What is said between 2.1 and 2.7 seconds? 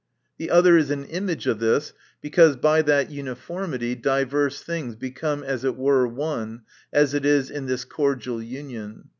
because